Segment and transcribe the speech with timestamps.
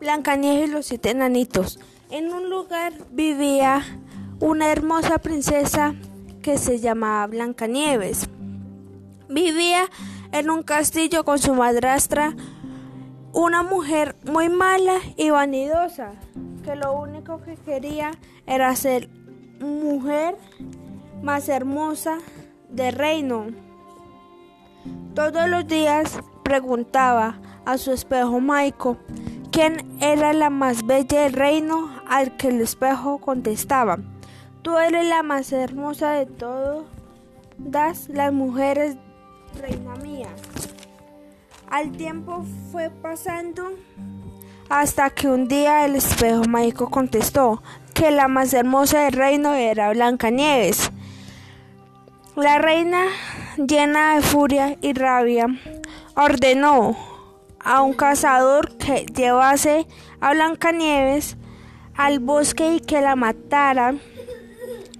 [0.00, 1.78] Blancanieves y los siete enanitos.
[2.10, 3.82] En un lugar vivía
[4.40, 5.94] una hermosa princesa
[6.42, 8.28] que se llamaba Blancanieves.
[9.28, 9.88] Vivía
[10.32, 12.34] en un castillo con su madrastra,
[13.32, 16.12] una mujer muy mala y vanidosa,
[16.64, 18.12] que lo único que quería
[18.46, 19.08] era ser
[19.60, 20.36] mujer
[21.22, 22.18] más hermosa
[22.70, 23.46] del reino.
[25.14, 28.96] Todos los días preguntaba a su espejo Maico
[29.50, 33.98] quién era la más bella del reino, al que el espejo contestaba,
[34.62, 38.96] tú eres la más hermosa de todas las mujeres,
[39.60, 40.28] reina mía.
[41.68, 43.72] Al tiempo fue pasando
[44.68, 47.62] hasta que un día el espejo mágico contestó
[47.94, 50.90] que la más hermosa del reino era Blancanieves.
[52.36, 53.06] La reina,
[53.56, 55.46] llena de furia y rabia,
[56.14, 56.96] ordenó
[57.64, 59.86] a un cazador que llevase
[60.20, 61.36] a Blancanieves
[61.94, 63.94] al bosque y que la matara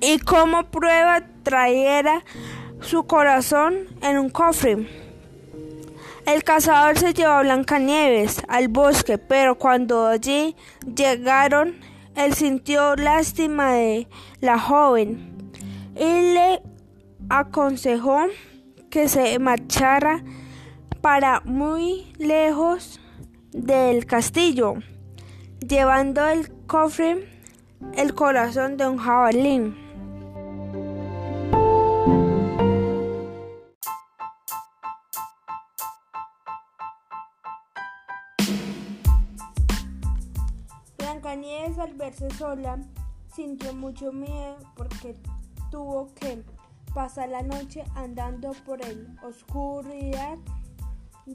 [0.00, 2.24] y como prueba trayera
[2.80, 4.86] su corazón en un cofre.
[6.26, 10.54] El cazador se llevó a Blancanieves al bosque, pero cuando allí
[10.94, 11.80] llegaron,
[12.14, 14.06] él sintió lástima de
[14.40, 15.50] la joven
[15.96, 16.62] y le
[17.28, 18.26] aconsejó
[18.90, 20.22] que se marchara
[21.00, 23.00] para muy lejos
[23.52, 24.74] del castillo,
[25.66, 27.28] llevando el cofre
[27.94, 29.74] el corazón de un jabalí.
[40.98, 42.78] Blancanieves al verse sola
[43.34, 45.16] sintió mucho miedo porque
[45.70, 46.44] tuvo que
[46.94, 50.36] pasar la noche andando por el oscuridad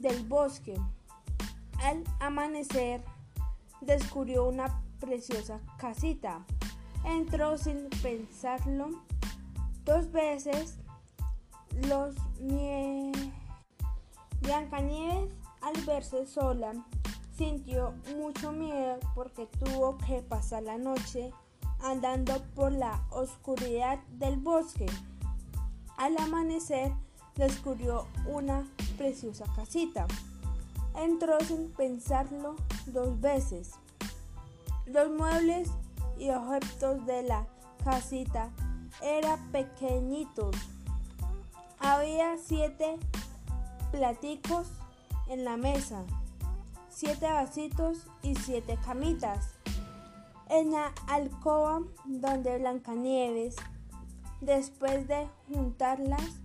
[0.00, 0.74] del bosque.
[1.82, 3.04] Al amanecer
[3.80, 6.44] descubrió una preciosa casita.
[7.04, 9.02] Entró sin pensarlo
[9.84, 10.78] dos veces.
[11.88, 13.12] Los nie...
[15.62, 16.72] Al verse sola
[17.36, 21.32] sintió mucho miedo porque tuvo que pasar la noche
[21.80, 24.86] andando por la oscuridad del bosque.
[25.96, 26.92] Al amanecer
[27.36, 28.66] descubrió una
[28.96, 30.06] preciosa casita.
[30.96, 33.72] Entró sin pensarlo dos veces.
[34.86, 35.70] Los muebles
[36.18, 37.46] y objetos de la
[37.84, 38.50] casita
[39.02, 40.56] eran pequeñitos.
[41.78, 42.96] Había siete
[43.92, 44.68] platicos
[45.28, 46.04] en la mesa,
[46.88, 49.50] siete vasitos y siete camitas.
[50.48, 53.56] En la alcoba donde Blancanieves,
[54.40, 56.40] después de juntarlas,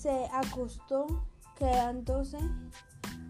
[0.00, 1.06] se acostó
[1.58, 2.38] quedándose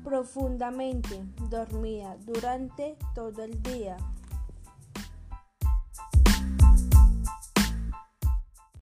[0.04, 3.96] profundamente dormida durante todo el día.